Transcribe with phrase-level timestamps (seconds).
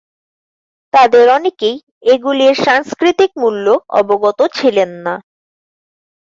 [0.93, 1.75] তাঁদের অনেকেই
[2.05, 3.65] এগুলির সাংস্কৃতিক মূল্য
[3.99, 5.13] অবগত ছিলেন না।